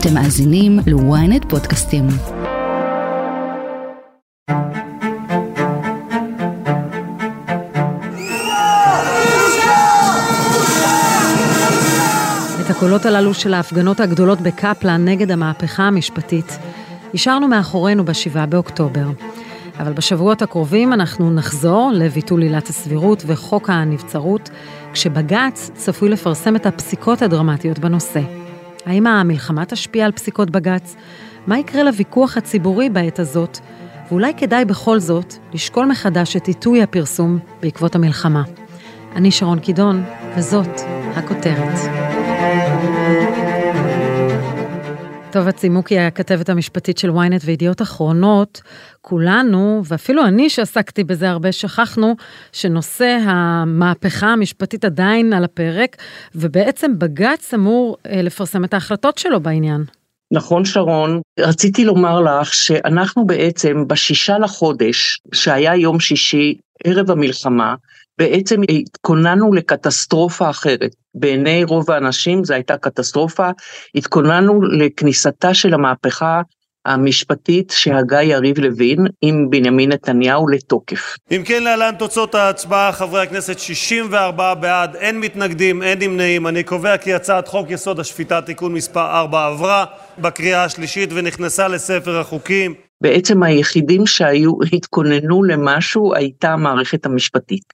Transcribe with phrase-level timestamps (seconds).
[0.00, 2.06] אתם מאזינים ל-ynet פודקאסטים.
[12.60, 16.58] את הקולות הללו של ההפגנות הגדולות בקפלן נגד המהפכה המשפטית
[17.14, 19.06] השארנו מאחורינו ב-7 באוקטובר.
[19.78, 24.50] אבל בשבועות הקרובים אנחנו נחזור לביטול עילת הסבירות וחוק הנבצרות,
[24.92, 28.47] כשבג"ץ צפוי לפרסם את הפסיקות הדרמטיות בנושא.
[28.86, 30.96] האם המלחמה תשפיע על פסיקות בג"ץ?
[31.46, 33.58] מה יקרה לוויכוח הציבורי בעת הזאת?
[34.08, 38.42] ואולי כדאי בכל זאת לשקול מחדש את עיתוי הפרסום בעקבות המלחמה.
[39.16, 40.04] אני שרון קידון,
[40.36, 40.80] וזאת
[41.16, 42.17] הכותרת.
[45.32, 48.62] טובה צימוקי, הכתבת המשפטית של ynet וידיעות אחרונות,
[49.00, 52.16] כולנו, ואפילו אני שעסקתי בזה הרבה, שכחנו
[52.52, 55.96] שנושא המהפכה המשפטית עדיין על הפרק,
[56.34, 59.84] ובעצם בג"ץ אמור אה, לפרסם את ההחלטות שלו בעניין.
[60.32, 67.74] נכון שרון, רציתי לומר לך שאנחנו בעצם בשישה לחודש, שהיה יום שישי, ערב המלחמה,
[68.18, 70.94] בעצם התכוננו לקטסטרופה אחרת.
[71.14, 73.50] בעיני רוב האנשים זו הייתה קטסטרופה,
[73.94, 76.40] התכוננו לכניסתה של המהפכה
[76.86, 81.16] המשפטית שהגה יריב לוין עם בנימין נתניהו לתוקף.
[81.30, 86.46] אם כן, להלן תוצאות ההצבעה, חברי הכנסת 64 בעד, אין מתנגדים, אין נמנעים.
[86.46, 89.84] אני קובע כי הצעת חוק יסוד השפיטה תיקון מספר 4 עברה
[90.18, 92.87] בקריאה השלישית ונכנסה לספר החוקים.
[93.00, 97.72] בעצם היחידים שהיו, התכוננו למשהו הייתה המערכת המשפטית.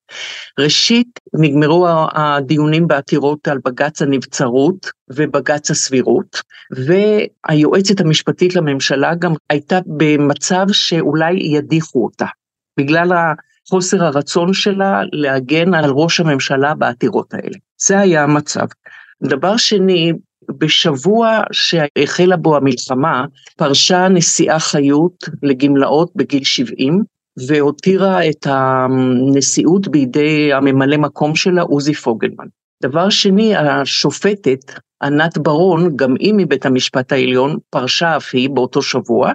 [0.59, 10.67] ראשית, נגמרו הדיונים בעתירות על בג"ץ הנבצרות ובג"ץ הסבירות, והיועצת המשפטית לממשלה גם הייתה במצב
[10.73, 12.27] שאולי ידיחו אותה,
[12.79, 13.13] בגלל
[13.69, 17.57] חוסר הרצון שלה להגן על ראש הממשלה בעתירות האלה.
[17.87, 18.67] זה היה המצב.
[19.23, 20.13] דבר שני,
[20.59, 23.25] בשבוע שהחלה בו המלחמה,
[23.57, 27.03] פרשה נשיאה חיות לגמלאות בגיל 70,
[27.49, 32.47] והותירה את הנשיאות בידי הממלא מקום שלה, עוזי פוגלמן.
[32.83, 39.33] דבר שני, השופטת ענת ברון, גם היא מבית המשפט העליון, פרשה אף היא באותו שבוע,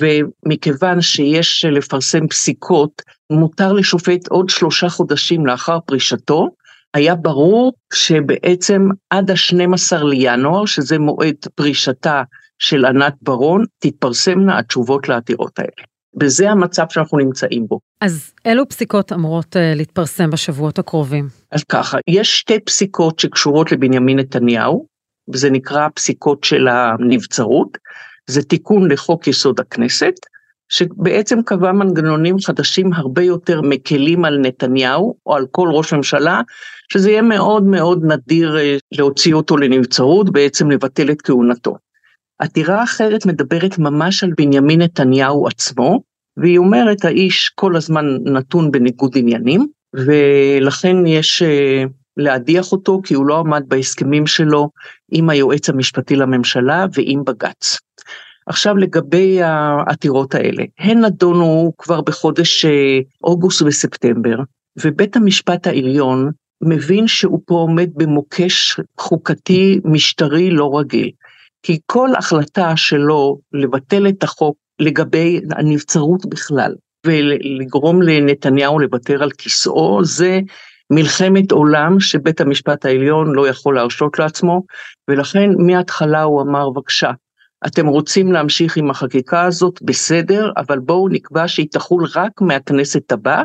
[0.00, 3.02] ומכיוון שיש לפרסם פסיקות,
[3.32, 6.48] מותר לשופט עוד שלושה חודשים לאחר פרישתו,
[6.96, 12.22] היה ברור שבעצם עד ה-12 לינואר, שזה מועד פרישתה
[12.58, 15.86] של ענת ברון, תתפרסמנה התשובות לעתירות האלה.
[16.20, 17.80] וזה המצב שאנחנו נמצאים בו.
[18.00, 21.28] אז אילו פסיקות אמורות uh, להתפרסם בשבועות הקרובים?
[21.52, 24.86] אז ככה, יש שתי פסיקות שקשורות לבנימין נתניהו,
[25.32, 27.78] וזה נקרא פסיקות של הנבצרות,
[28.26, 30.14] זה תיקון לחוק יסוד הכנסת,
[30.68, 36.40] שבעצם קבע מנגנונים חדשים הרבה יותר מקלים על נתניהו או על כל ראש ממשלה,
[36.92, 41.76] שזה יהיה מאוד מאוד נדיר אה, להוציא אותו לנבצרות, בעצם לבטל את כהונתו.
[42.38, 46.00] עתירה אחרת מדברת ממש על בנימין נתניהו עצמו,
[46.36, 51.84] והיא אומרת האיש כל הזמן נתון בניגוד עניינים, ולכן יש אה,
[52.16, 54.70] להדיח אותו כי הוא לא עמד בהסכמים שלו
[55.12, 57.78] עם היועץ המשפטי לממשלה ועם בג"ץ.
[58.46, 64.36] עכשיו לגבי העתירות האלה, הן נדונו כבר בחודש אה, אוגוסט וספטמבר,
[64.84, 66.30] ובית המשפט העליון
[66.62, 71.10] מבין שהוא פה עומד במוקש חוקתי משטרי לא רגיל.
[71.62, 76.74] כי כל החלטה שלו לבטל את החוק לגבי הנבצרות בכלל,
[77.06, 80.40] ולגרום לנתניהו לוותר על כיסאו, זה
[80.90, 84.62] מלחמת עולם שבית המשפט העליון לא יכול להרשות לעצמו,
[85.08, 87.10] ולכן מההתחלה הוא אמר, בבקשה,
[87.66, 93.42] אתם רוצים להמשיך עם החקיקה הזאת, בסדר, אבל בואו נקבע שהיא תחול רק מהכנסת הבאה,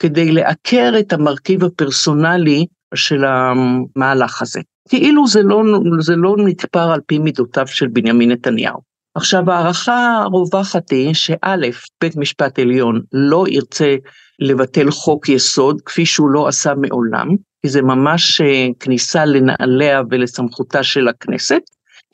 [0.00, 4.60] כדי לעקר את המרכיב הפרסונלי של המהלך הזה.
[4.88, 5.62] כאילו זה לא,
[6.00, 8.80] זה לא נתפר על פי מידותיו של בנימין נתניהו.
[9.14, 11.56] עכשיו ההערכה הרווחת היא שא',
[12.00, 13.96] בית משפט עליון לא ירצה
[14.40, 17.28] לבטל חוק יסוד כפי שהוא לא עשה מעולם,
[17.62, 21.62] כי זה ממש אה, כניסה לנעליה ולסמכותה של הכנסת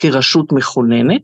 [0.00, 1.22] כרשות מכוננת.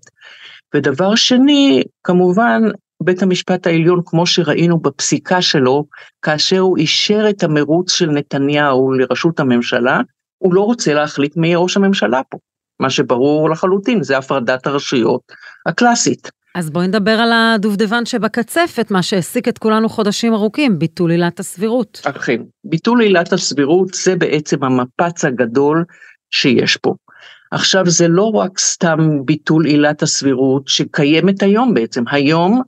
[0.75, 2.63] ודבר שני, כמובן
[3.05, 5.85] בית המשפט העליון, כמו שראינו בפסיקה שלו,
[6.23, 10.01] כאשר הוא אישר את המרוץ של נתניהו לראשות הממשלה,
[10.39, 12.39] הוא לא רוצה להחליט מי יהיה ראש הממשלה פה.
[12.81, 15.21] מה שברור לחלוטין, זה הפרדת הרשויות
[15.67, 16.31] הקלאסית.
[16.55, 22.01] אז בואי נדבר על הדובדבן שבקצפת, מה שהעסיק את כולנו חודשים ארוכים, ביטול עילת הסבירות.
[22.05, 25.85] אכן, ביטול עילת הסבירות זה בעצם המפץ הגדול
[26.31, 26.95] שיש פה.
[27.51, 32.63] עכשיו זה לא רק סתם ביטול עילת הסבירות שקיימת היום בעצם, היום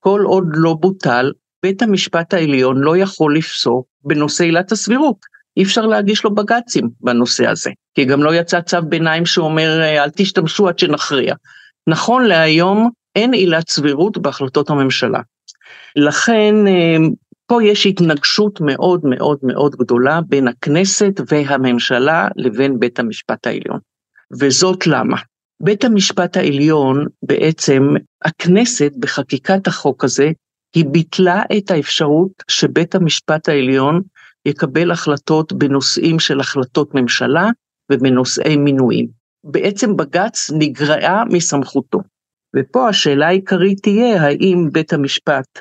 [0.00, 1.32] כל עוד לא בוטל,
[1.62, 5.16] בית המשפט העליון לא יכול לפסוק בנושא עילת הסבירות.
[5.56, 10.10] אי אפשר להגיש לו בג"צים בנושא הזה, כי גם לא יצא צו ביניים שאומר אל
[10.10, 11.34] תשתמשו עד שנכריע.
[11.86, 15.20] נכון להיום אין עילת סבירות בהחלטות הממשלה.
[15.96, 16.54] לכן
[17.46, 23.78] פה יש התנגשות מאוד מאוד מאוד גדולה בין הכנסת והממשלה לבין בית המשפט העליון.
[24.40, 25.16] וזאת למה?
[25.62, 27.82] בית המשפט העליון, בעצם
[28.24, 30.30] הכנסת בחקיקת החוק הזה,
[30.74, 34.02] היא ביטלה את האפשרות שבית המשפט העליון
[34.46, 37.48] יקבל החלטות בנושאים של החלטות ממשלה
[37.92, 39.06] ובנושאי מינויים.
[39.44, 41.98] בעצם בג"ץ נגרעה מסמכותו.
[42.56, 45.60] ופה השאלה העיקרית תהיה האם בית המשפט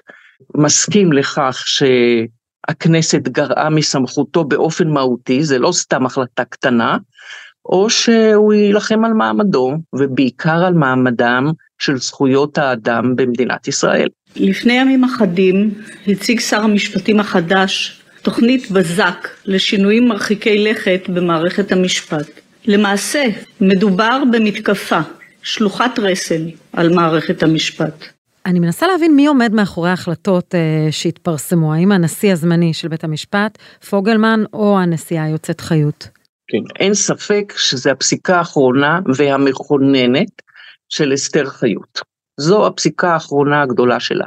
[0.58, 6.98] מסכים לכך שהכנסת גרעה מסמכותו באופן מהותי, זה לא סתם החלטה קטנה,
[7.66, 14.08] או שהוא יילחם על מעמדו, ובעיקר על מעמדם של זכויות האדם במדינת ישראל.
[14.36, 15.74] לפני ימים אחדים
[16.08, 22.28] הציג שר המשפטים החדש תוכנית בזק לשינויים מרחיקי לכת במערכת המשפט.
[22.66, 23.26] למעשה,
[23.62, 25.00] מדובר במתקפה,
[25.44, 28.06] שלוחת רסן, על מערכת המשפט.
[28.46, 33.58] אני מנסה להבין מי עומד מאחורי ההחלטות אה, שהתפרסמו, האם הנשיא הזמני של בית המשפט,
[33.90, 36.19] פוגלמן, או הנשיאה היוצאת חיות?
[36.50, 40.42] כן, אין ספק שזו הפסיקה האחרונה והמכוננת
[40.90, 42.02] של אסתר חיות.
[42.38, 44.26] זו הפסיקה האחרונה הגדולה שלה.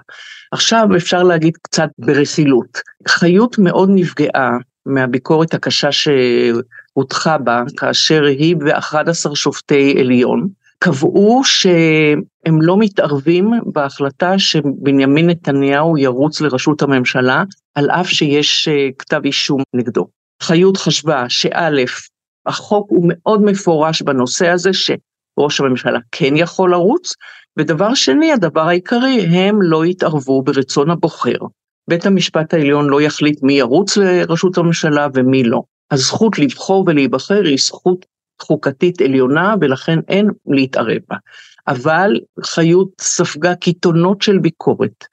[0.53, 2.81] עכשיו אפשר להגיד קצת ברכילות.
[3.09, 4.51] חיות מאוד נפגעה
[4.87, 10.49] מהביקורת הקשה שהוטחה בה, כאשר היא ו-11 שופטי עליון
[10.79, 17.43] קבעו שהם לא מתערבים בהחלטה שבנימין נתניהו ירוץ לראשות הממשלה,
[17.75, 20.07] על אף שיש אה, כתב אישום נגדו.
[20.43, 21.85] חיות חשבה שא',
[22.47, 27.15] החוק הוא מאוד מפורש בנושא הזה שראש הממשלה כן יכול לרוץ,
[27.56, 31.39] ודבר שני, הדבר העיקרי, הם לא יתערבו ברצון הבוחר.
[31.89, 35.62] בית המשפט העליון לא יחליט מי ירוץ לראשות הממשלה ומי לא.
[35.91, 38.06] הזכות לבחור ולהיבחר היא זכות
[38.43, 41.17] חוקתית עליונה ולכן אין להתערב בה.
[41.69, 45.05] אבל חיות ספגה קיתונות של ביקורת,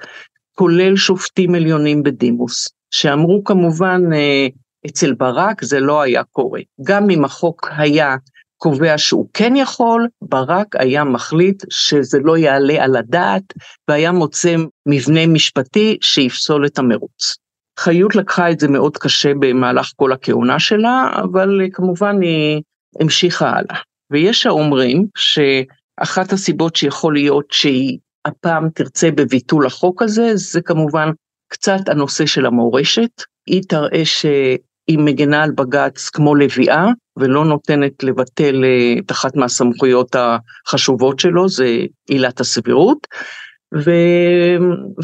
[0.56, 4.48] כולל שופטים עליונים בדימוס, שאמרו כמובן אה,
[4.86, 6.62] אצל ברק זה לא היה קורה.
[6.84, 8.16] גם אם החוק היה
[8.58, 13.44] קובע שהוא כן יכול, ברק היה מחליט שזה לא יעלה על הדעת
[13.88, 14.56] והיה מוצא
[14.86, 17.36] מבנה משפטי שיפסול את המרוץ.
[17.80, 22.62] חיות לקחה את זה מאוד קשה במהלך כל הכהונה שלה, אבל כמובן היא
[23.00, 23.82] המשיכה הלאה.
[24.12, 31.10] ויש האומרים שאחת הסיבות שיכול להיות שהיא הפעם תרצה בביטול החוק הזה, זה כמובן
[31.48, 33.12] קצת הנושא של המורשת.
[33.48, 34.06] היא תראה
[34.90, 36.88] שהיא מגנה על בג"ץ כמו לביאה,
[37.18, 41.78] ולא נותנת לבטל אה, את אחת מהסמכויות החשובות שלו, זה
[42.08, 43.08] עילת הסבירות,
[43.76, 43.92] ו...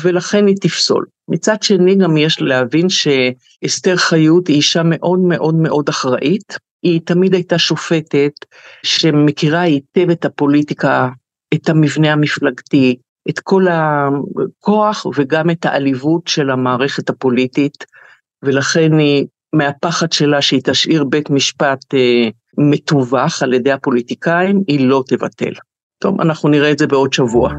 [0.03, 1.05] ולכן היא תפסול.
[1.29, 7.33] מצד שני גם יש להבין שאסתר חיות היא אישה מאוד מאוד מאוד אחראית, היא תמיד
[7.33, 8.31] הייתה שופטת
[8.83, 11.09] שמכירה היטב את הפוליטיקה,
[11.53, 12.95] את המבנה המפלגתי,
[13.29, 17.85] את כל הכוח וגם את העליבות של המערכת הפוליטית,
[18.43, 25.03] ולכן היא, מהפחד שלה שהיא תשאיר בית משפט אה, מתווך על ידי הפוליטיקאים, היא לא
[25.07, 25.53] תבטל.
[25.99, 27.49] טוב, אנחנו נראה את זה בעוד שבוע.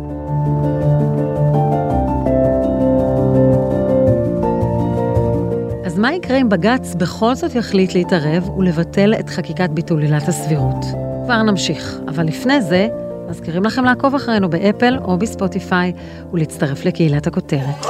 [5.87, 10.84] אז מה יקרה אם בג"ץ בכל זאת יחליט להתערב ולבטל את חקיקת ביטול עילת הסבירות?
[11.25, 12.88] כבר נמשיך, אבל לפני זה,
[13.28, 15.92] מזכירים לכם לעקוב אחרינו באפל או בספוטיפיי
[16.32, 17.87] ולהצטרף לקהילת הכותרת.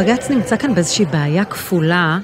[0.00, 2.18] בג"ץ נמצא כאן באיזושהי בעיה כפולה.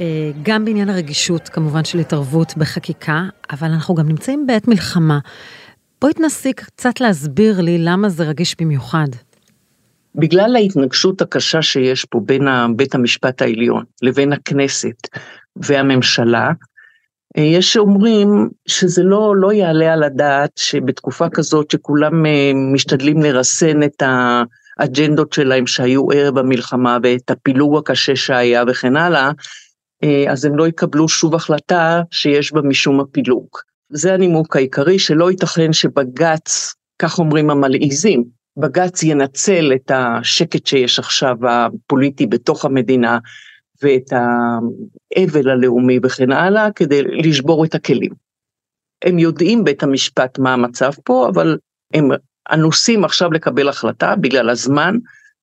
[0.00, 5.18] אה, גם בעניין הרגישות, כמובן, של התערבות בחקיקה, אבל אנחנו גם נמצאים בעת מלחמה.
[6.00, 9.06] בואי תנסי קצת להסביר לי למה זה רגיש במיוחד.
[10.14, 15.08] בגלל ההתנגשות הקשה שיש פה בין בית המשפט העליון לבין הכנסת
[15.56, 16.50] והממשלה,
[17.38, 23.82] אה, יש שאומרים שזה לא, לא יעלה על הדעת שבתקופה כזאת שכולם אה, משתדלים לרסן
[23.82, 24.02] את
[24.78, 29.30] האג'נדות שלהם שהיו ערב המלחמה ואת הפילוג הקשה שהיה וכן הלאה,
[30.04, 33.46] אה, אז הם לא יקבלו שוב החלטה שיש בה משום הפילוג.
[33.88, 38.24] זה הנימוק העיקרי, שלא ייתכן שבג"ץ, כך אומרים המלעיזים,
[38.56, 43.18] בג"ץ ינצל את השקט שיש עכשיו הפוליטי בתוך המדינה
[43.82, 48.12] ואת האבל הלאומי וכן הלאה, כדי לשבור את הכלים.
[49.04, 51.58] הם יודעים בית המשפט מה המצב פה, אבל
[51.94, 52.08] הם
[52.52, 54.96] אנוסים עכשיו לקבל החלטה בגלל הזמן,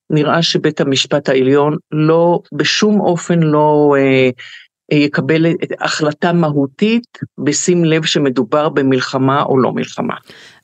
[0.10, 4.30] נראה שבית המשפט העליון לא, בשום אופן לא אה,
[4.92, 5.46] אה, יקבל
[5.80, 10.16] החלטה מהותית בשים לב שמדובר במלחמה או לא מלחמה.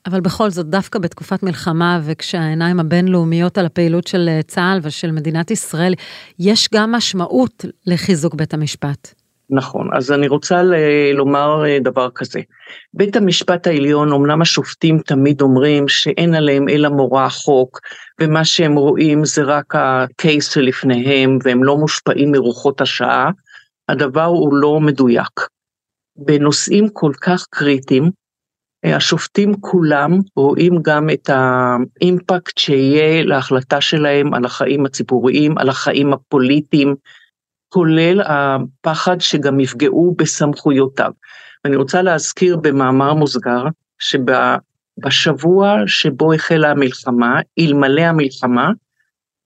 [0.05, 5.51] אבל בכל זאת, דווקא בתקופת מלחמה וכשהעיניים הבינלאומיות על הפעילות של אה, צה"ל ושל מדינת
[5.51, 5.93] ישראל,
[6.39, 9.13] יש גם משמעות לחיזוק בית המשפט.
[9.49, 10.61] נכון, אז אני רוצה
[11.13, 12.39] לומר אה, דבר כזה.
[12.93, 17.79] בית המשפט העליון, אמנם השופטים תמיד אומרים שאין עליהם אלא מורא החוק,
[18.21, 23.31] ומה שהם רואים זה רק הקייס שלפניהם, והם לא מושפעים מרוחות השעה,
[23.89, 25.41] הדבר הוא לא מדויק.
[26.17, 28.11] בנושאים כל כך קריטיים,
[28.85, 36.13] אה, השופטים כולם רואים גם את האימפקט שיהיה להחלטה שלהם על החיים הציבוריים, על החיים
[36.13, 36.95] הפוליטיים,
[37.69, 41.11] כולל הפחד שגם יפגעו בסמכויותיו.
[41.63, 43.63] ואני רוצה להזכיר במאמר מוסגר,
[43.99, 48.69] שבשבוע שבו החלה המלחמה, אלמלא המלחמה,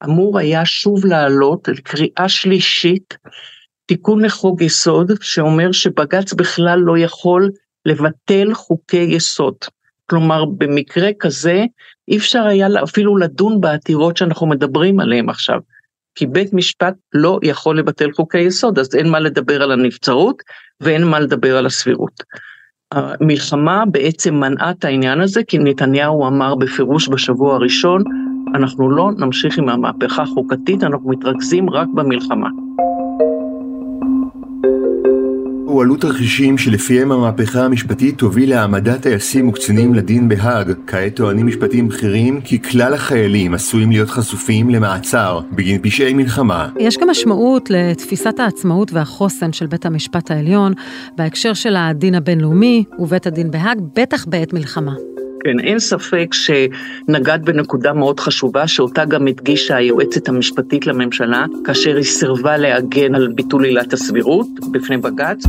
[0.04, 3.18] אמור היה שוב לעלות לקריאה שלישית
[3.86, 7.52] תיקון לחוק יסוד שאומר שבג"ץ בכלל לא יכול
[7.86, 9.56] לבטל חוקי יסוד.
[10.10, 11.66] כלומר, במקרה כזה
[12.08, 15.60] אי אפשר היה אפילו לדון בעתירות שאנחנו מדברים עליהן עכשיו.
[16.16, 20.44] כי בית משפט לא יכול לבטל חוקי יסוד, אז אין מה לדבר על הנבצרות
[20.82, 22.24] ואין מה לדבר על הסבירות.
[22.92, 28.04] המלחמה בעצם מנעה את העניין הזה, כי נתניהו אמר בפירוש בשבוע הראשון,
[28.56, 32.50] אנחנו לא נמשיך עם המהפכה החוקתית, אנחנו מתרכזים רק במלחמה.
[35.72, 40.74] הועלו תרחישים שלפיהם המהפכה המשפטית תוביל להעמדת טייסים וקצינים לדין בהאג.
[40.88, 46.70] כעת טוענים משפטים בכירים כי כלל החיילים עשויים להיות חשופים למעצר בגין פשעי מלחמה.
[46.80, 50.74] יש גם משמעות לתפיסת העצמאות והחוסן של בית המשפט העליון
[51.18, 54.94] בהקשר של הדין הבינלאומי ובית הדין בהאג, בטח בעת מלחמה.
[55.44, 62.04] כן, אין ספק שנגעת בנקודה מאוד חשובה, שאותה גם הדגישה היועצת המשפטית לממשלה, כאשר היא
[62.04, 65.44] סירבה להגן על ביטול עילת הסבירות בפני בג"ץ.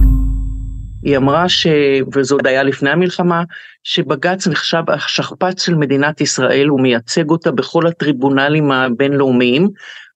[1.03, 1.67] היא אמרה, ש...
[2.15, 3.43] וזה עוד היה לפני המלחמה,
[3.85, 9.69] שבג"ץ נחשב השכפ"ץ של מדינת ישראל, הוא מייצג אותה בכל הטריבונלים הבינלאומיים,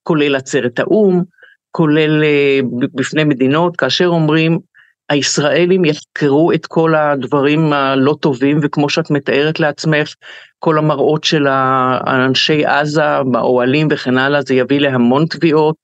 [0.02, 1.22] כולל עצרת האו"ם,
[1.70, 2.60] כולל אה,
[2.94, 4.58] בפני מדינות, כאשר אומרים
[5.08, 10.14] הישראלים יחקרו את כל הדברים הלא טובים, וכמו שאת מתארת לעצמך,
[10.58, 15.76] כל המראות של האנשי עזה באוהלים וכן הלאה, זה יביא להמון תביעות.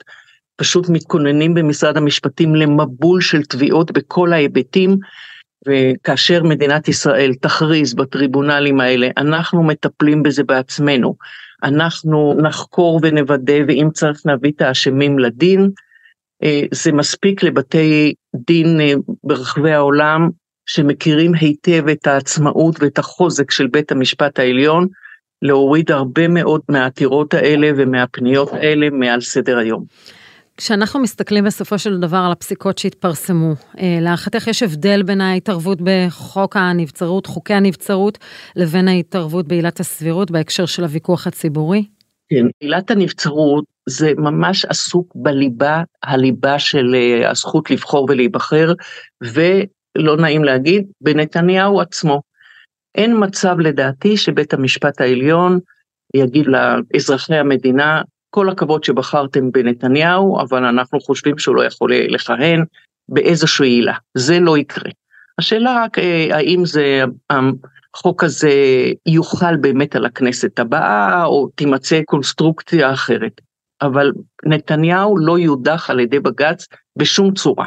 [0.57, 4.97] פשוט מתכוננים במשרד המשפטים למבול של תביעות בכל ההיבטים,
[5.69, 11.15] וכאשר מדינת ישראל תכריז בטריבונלים האלה, אנחנו מטפלים בזה בעצמנו,
[11.63, 15.71] אנחנו נחקור ונוודא, ואם צריך נביא את האשמים לדין,
[16.43, 18.93] אה, זה מספיק לבתי דין אה,
[19.25, 20.31] ברחבי העולם
[20.67, 24.87] שמכירים היטב את העצמאות ואת החוזק של בית המשפט העליון,
[25.43, 29.85] להוריד הרבה מאוד מהעתירות האלה ומהפניות האלה מעל סדר היום.
[30.57, 36.57] כשאנחנו מסתכלים בסופו של דבר על הפסיקות שהתפרסמו, אה, להערכתך יש הבדל בין ההתערבות בחוק
[36.57, 38.19] הנבצרות, חוקי הנבצרות,
[38.57, 41.85] לבין ההתערבות בעילת הסבירות בהקשר של הוויכוח הציבורי?
[42.29, 48.73] כן, עילת הנבצרות זה ממש עסוק בליבה, הליבה של אה, הזכות לבחור ולהיבחר,
[49.23, 52.23] ולא נעים להגיד, בנתניהו עצמו.
[52.95, 55.59] אין מצב לדעתי שבית המשפט העליון
[56.15, 62.65] יגיד לאזרחי המדינה, כל הכבוד שבחרתם בנתניהו, אבל אנחנו חושבים שהוא לא יכול לכהן
[63.09, 63.95] באיזושהי עילה.
[64.15, 64.91] זה לא יקרה.
[65.39, 68.51] השאלה רק אה, האם זה החוק הזה
[69.07, 73.41] יוכל באמת על הכנסת הבאה, או תימצא קונסטרוקציה אחרת.
[73.83, 74.13] אבל
[74.45, 77.67] נתניהו לא יודח על ידי בג"ץ בשום צורה.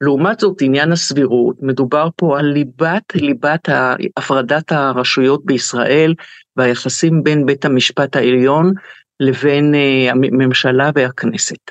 [0.00, 3.68] לעומת זאת, עניין הסבירות, מדובר פה על ליבת ליבת
[4.16, 6.14] הפרדת הרשויות בישראל
[6.56, 8.72] והיחסים בין בית המשפט העליון
[9.20, 11.70] לבין uh, הממשלה והכנסת.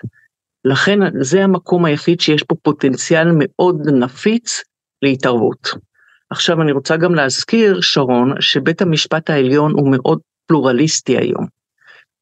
[0.66, 4.64] לכן זה המקום היחיד שיש פה פוטנציאל מאוד נפיץ
[5.02, 5.70] להתערבות.
[6.30, 11.55] עכשיו אני רוצה גם להזכיר, שרון, שבית המשפט העליון הוא מאוד פלורליסטי היום.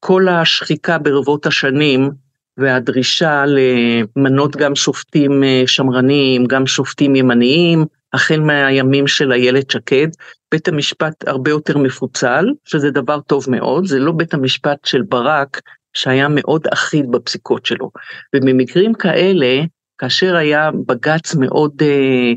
[0.06, 2.10] כל השחיקה ברבות השנים
[2.56, 10.06] והדרישה למנות גם שופטים אה, שמרניים, גם שופטים ימניים, החל מהימים של איילת שקד,
[10.52, 15.60] בית המשפט הרבה יותר מפוצל, שזה דבר טוב מאוד, זה לא בית המשפט של ברק,
[15.94, 17.90] שהיה מאוד אחיד בפסיקות שלו.
[18.36, 19.62] ובמקרים כאלה,
[19.98, 22.32] כאשר היה בג"ץ מאוד אה,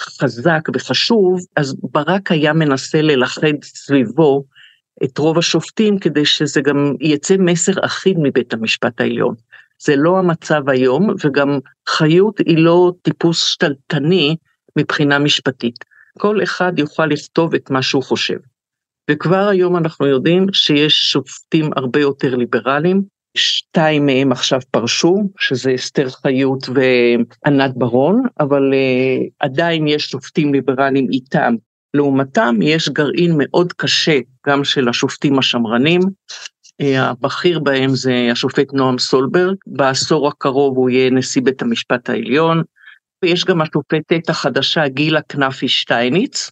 [0.00, 4.44] חזק וחשוב, אז ברק היה מנסה ללכד סביבו
[5.04, 9.34] את רוב השופטים כדי שזה גם יצא מסר אחיד מבית המשפט העליון.
[9.82, 14.36] זה לא המצב היום, וגם חיות היא לא טיפוס שתלטני
[14.78, 15.84] מבחינה משפטית.
[16.18, 18.38] כל אחד יוכל לכתוב את מה שהוא חושב.
[19.10, 23.02] וכבר היום אנחנו יודעים שיש שופטים הרבה יותר ליברליים,
[23.36, 31.08] שתיים מהם עכשיו פרשו, שזה אסתר חיות וענת ברון, אבל uh, עדיין יש שופטים ליברליים
[31.12, 31.54] איתם
[31.94, 36.00] לעומתם יש גרעין מאוד קשה גם של השופטים השמרנים,
[36.80, 42.62] הבכיר בהם זה השופט נועם סולברג, בעשור הקרוב הוא יהיה נשיא בית המשפט העליון,
[43.22, 46.50] ויש גם השופטת החדשה גילה כנפי שטייניץ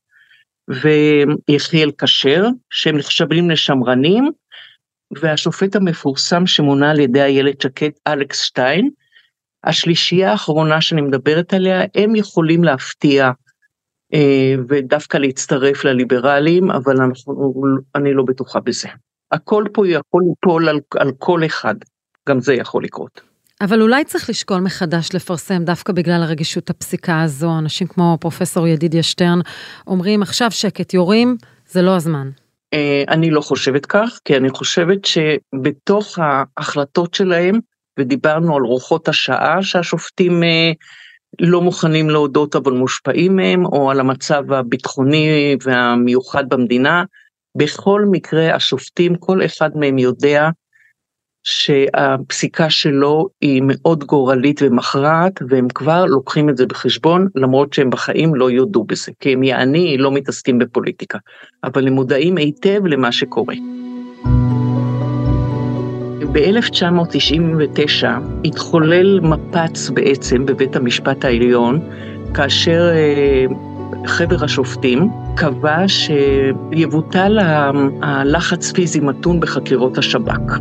[0.69, 4.31] ויחיאל כשר, שהם נחשבים לשמרנים,
[5.11, 8.91] והשופט המפורסם שמונה על ידי איילת שקד, אלכס שטיין.
[9.65, 13.25] השלישייה האחרונה שאני מדברת עליה, הם יכולים להפתיע.
[13.25, 13.31] אה,
[14.69, 17.55] ודווקא להצטרף לליברלים, אבל אנחנו,
[17.95, 18.89] אני לא בטוחה בזה.
[19.33, 21.75] הכל פה יכול ליפול על, על כל אחד,
[22.29, 23.21] גם זה יכול לקרות.
[23.61, 29.03] אבל אולי צריך לשקול מחדש לפרסם דווקא בגלל הרגישות הפסיקה הזו, אנשים כמו פרופסור ידידיה
[29.03, 29.39] שטרן
[29.87, 31.37] אומרים עכשיו שקט יורים,
[31.67, 32.31] זה לא הזמן.
[32.75, 37.59] אה, אני לא חושבת כך, כי אני חושבת שבתוך ההחלטות שלהם,
[37.99, 40.73] ודיברנו על רוחות השעה שהשופטים אה,
[41.41, 47.05] לא מוכנים להודות אבל מושפעים מהם, או על המצב הביטחוני והמיוחד במדינה,
[47.59, 50.49] בכל מקרה השופטים, כל אחד מהם יודע
[51.45, 58.35] שהפסיקה שלו היא מאוד גורלית ומכרעת, והם כבר לוקחים את זה בחשבון, למרות שהם בחיים
[58.35, 61.19] לא יודו בזה, כי הם יעני לא מתעסקים בפוליטיקה,
[61.65, 63.55] אבל הם מודעים היטב למה שקורה.
[66.33, 68.07] ב-1999
[68.45, 71.81] התחולל מפץ בעצם בבית המשפט העליון,
[72.35, 73.45] כאשר אה,
[74.07, 77.39] חבר השופטים קבע שיבוטל
[78.03, 80.59] הלחץ פיזי מתון בחקירות השב"כ.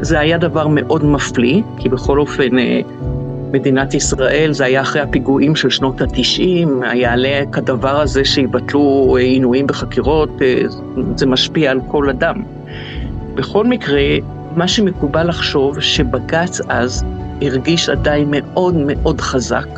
[0.00, 2.80] זה היה דבר מאוד מפליא, כי בכל אופן אה,
[3.52, 9.66] מדינת ישראל, זה היה אחרי הפיגועים של שנות התשעים, היעלה כדבר הזה שיבטלו אה, עינויים
[9.66, 10.30] בחקירות,
[11.16, 12.42] זה משפיע על כל אדם.
[13.34, 14.00] בכל מקרה,
[14.56, 17.04] מה שמקובל לחשוב שבג"ץ אז
[17.42, 19.68] הרגיש עדיין מאוד מאוד חזק,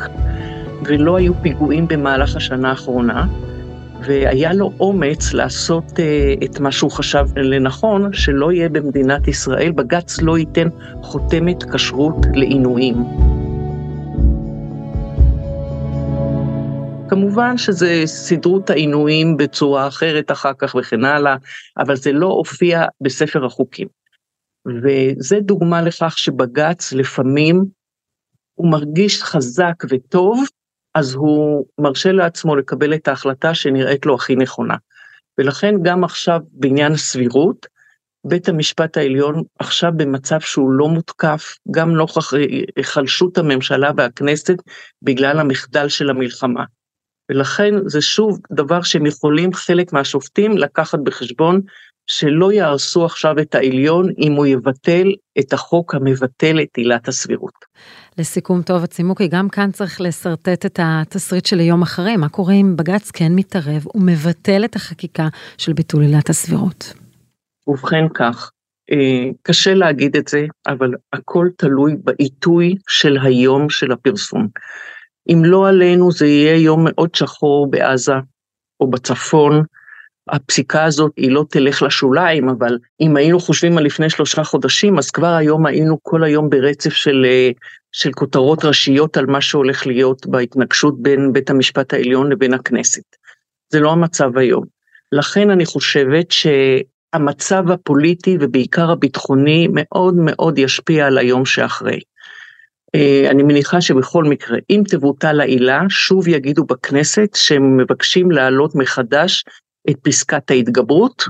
[0.85, 3.27] ולא היו פיגועים במהלך השנה האחרונה,
[4.01, 10.21] והיה לו אומץ לעשות אה, את מה שהוא חשב לנכון, שלא יהיה במדינת ישראל, בג"ץ
[10.21, 10.67] לא ייתן
[11.01, 13.03] חותמת כשרות לעינויים.
[17.09, 21.35] כמובן שזה סידרו את העינויים בצורה אחרת אחר כך וכן הלאה,
[21.77, 23.98] אבל זה לא הופיע בספר החוקים.
[24.67, 27.65] וזה דוגמה לכך שבג"ץ לפעמים
[28.55, 30.45] הוא מרגיש חזק וטוב,
[30.95, 34.75] אז הוא מרשה לעצמו לקבל את ההחלטה שנראית לו הכי נכונה.
[35.37, 37.65] ולכן גם עכשיו בעניין הסבירות,
[38.27, 44.55] בית המשפט העליון עכשיו במצב שהוא לא מותקף, גם נוכח היחלשות הממשלה והכנסת
[45.01, 46.63] בגלל המחדל של המלחמה.
[47.31, 51.61] ולכן זה שוב דבר שהם יכולים חלק מהשופטים לקחת בחשבון
[52.09, 55.07] שלא יהרסו עכשיו את העליון אם הוא יבטל
[55.39, 57.65] את החוק המבטל את עילת הסבירות.
[58.17, 62.75] לסיכום טוב הצימוקי, גם כאן צריך לשרטט את התסריט של היום אחרי, מה קורה אם
[62.75, 66.93] בג"ץ כן מתערב ומבטל את החקיקה של ביטול עילת הסבירות.
[67.67, 68.51] ובכן כך,
[68.91, 74.47] אה, קשה להגיד את זה, אבל הכל תלוי בעיתוי של היום של הפרסום.
[75.29, 78.13] אם לא עלינו זה יהיה יום מאוד שחור בעזה
[78.79, 79.63] או בצפון,
[80.31, 85.11] הפסיקה הזאת היא לא תלך לשוליים, אבל אם היינו חושבים על לפני שלושה חודשים, אז
[85.11, 87.49] כבר היום היינו כל היום ברצף של, אה,
[87.91, 93.03] של כותרות ראשיות על מה שהולך להיות בהתנגשות בין בית המשפט העליון לבין הכנסת.
[93.69, 94.63] זה לא המצב היום.
[95.11, 101.99] לכן אני חושבת שהמצב הפוליטי ובעיקר הביטחוני מאוד מאוד ישפיע על היום שאחרי.
[102.95, 109.43] אה, אני מניחה שבכל מקרה, אם תבוטל העילה, שוב יגידו בכנסת שהם מבקשים להעלות מחדש
[109.89, 111.23] את פסקת ההתגברות,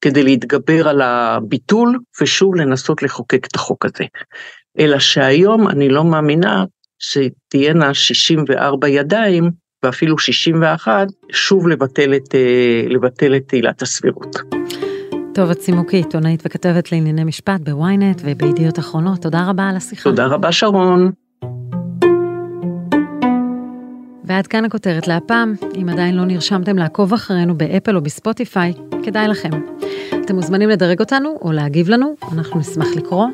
[0.00, 4.04] כדי להתגבר על הביטול ושוב לנסות לחוקק את החוק הזה.
[4.78, 6.64] אלא שהיום אני לא מאמינה
[6.98, 9.50] שתהיינה 64 ידיים
[9.82, 14.36] ואפילו 61, שוב לבטל את, אה, לבטל את עילת הסבירות.
[15.34, 20.02] טוב, הצימוקי, עיתונאית וכתבת לענייני משפט בוויינט ובידיעות אחרונות, תודה רבה על השיחה.
[20.02, 21.12] תודה רבה שרון.
[24.26, 25.54] ועד כאן הכותרת להפעם.
[25.80, 29.50] אם עדיין לא נרשמתם לעקוב אחרינו באפל או בספוטיפיי, כדאי לכם.
[30.24, 33.26] אתם מוזמנים לדרג אותנו או להגיב לנו, אנחנו נשמח לקרוא.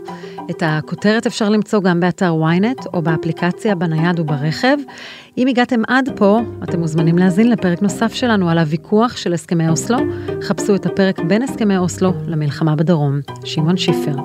[0.50, 4.76] את הכותרת אפשר למצוא גם באתר ynet או באפליקציה בנייד וברכב.
[5.38, 9.98] אם הגעתם עד פה, אתם מוזמנים להאזין לפרק נוסף שלנו על הוויכוח של הסכמי אוסלו.
[10.42, 13.20] חפשו את הפרק בין הסכמי אוסלו למלחמה בדרום.
[13.44, 14.16] שמעון שיפר.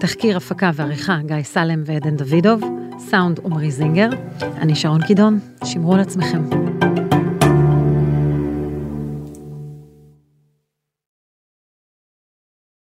[0.00, 2.62] תחקיר, הפקה ועריכה גיא סלם ועדן דוידוב.
[2.98, 4.08] סאונד עמרי זינגר.
[4.42, 6.75] אני שרון קידון, שמרו על עצמכם.